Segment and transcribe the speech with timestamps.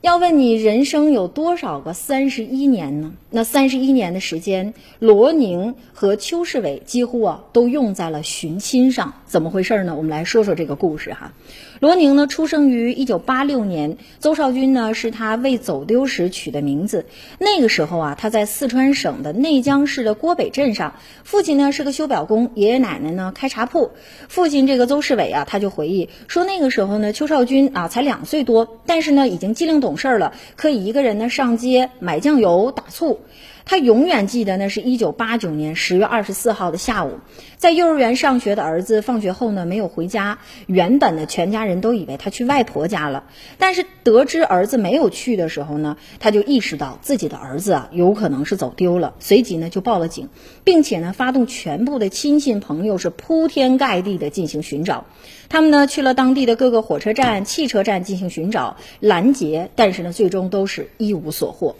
[0.00, 3.14] 要问你人生有多少个三十一年呢？
[3.30, 9.14] 那三十一年的时间，罗宁和邱世伟几乎啊都用在了寻亲上。
[9.26, 9.96] 怎么回事呢？
[9.96, 11.32] 我们来说说这个故事哈。
[11.80, 17.06] 罗宁呢，出生于一九八六年，邹少军呢是他未走丢时取的名字。
[17.38, 20.94] 那个时候啊，他在四川省的内江市的郭北镇上，
[21.24, 23.90] 父亲呢是个修表工，爷爷奶奶呢开茶铺。
[24.28, 33.20] 父亲这个邹世伟啊，他就回忆说，那个时候呢，邱少军啊才两岁多，但是呢已经机灵懂懂事儿了，可以一个人呢上街买酱油打醋。
[33.64, 37.18] 他永远记得呢，是一九八九年十月二十四号的下午，
[37.58, 43.24] 在幼儿园上学的儿子放学后呢没有回家，原本呢全家人都以为他去外婆家了，
[43.58, 50.30] 但是得知儿子没有去的时候呢，他就意识到自己的儿子啊有可能是走丢了，随即呢就报了警，
[50.64, 55.04] 并且呢发动全部的亲戚朋友是铺天盖地的进行寻找，
[55.50, 61.76] 他们呢去了当地的各个火车站、汽车站进行寻找拦截，但是呢最终都是一无所获。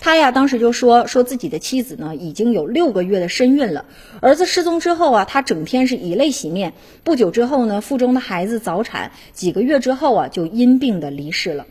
[0.00, 3.84] 他呀，当时就说说自己的妻子呢，已经有六个月的身孕了。
[4.20, 6.72] 儿子失踪之后啊，他整天是以泪洗面。
[7.04, 11.66] 不久之后呢，腹中的孩子早产，几个月之后啊，就因病的离世了。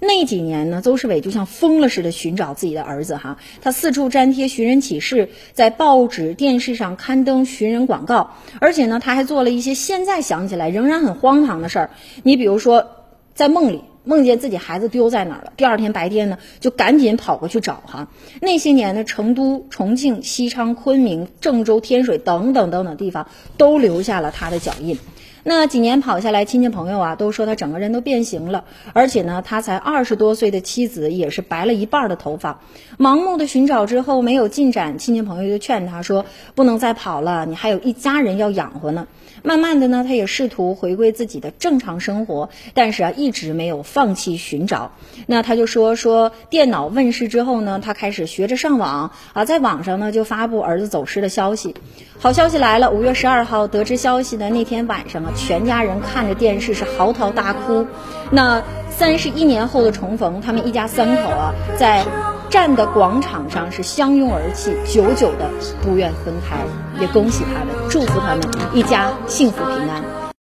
[0.00, 11.90] 那几年呢，邹世伟就像疯了似的寻找自己的儿子哈，他四处粘贴寻人启事，在报纸、电视上刊登寻人广告，而且呢，他还做了一些现在想起来仍然很荒唐的事儿。
[12.24, 12.86] 你比如说，
[13.34, 13.84] 在梦里。
[14.10, 18.08] 梦见自己孩子丢在哪儿了，第二天白天呢，就赶紧跑过去找哈。
[18.42, 24.98] 那些年呢，成都、重庆、西昌、昆明、郑州、天水等等等等地方都留下了他的脚印。
[25.42, 32.60] 那几年跑下来，亲戚朋友啊都说他整个人都变形了，而且呢，他才二十多岁的妻子也是白了一半的头发。
[32.98, 39.06] 盲目的寻找之后没有进展，亲戚朋友就劝他说：“不能再跑了，你还有一家人要养活呢。”
[39.42, 44.92] 慢慢的呢，他也试图回归自己的正常生活，但是啊，一直没有放弃寻找。
[45.26, 51.74] 那他就说说电脑问世之后呢，他开始学着上网啊，在网上呢就发布儿子走失的消息。
[52.18, 57.86] 好消息来了，五月十二号得知消息的那天晚上啊，全家人看着电视是嚎啕大哭。
[58.30, 62.04] 那三十一年后的重逢，他们一家三口啊，在
[62.48, 65.48] 站的广场上是相拥而泣，久久的
[65.82, 66.56] 不愿分开。
[67.00, 68.40] 也恭喜他们，祝福他们
[68.74, 70.19] 一家幸福平安。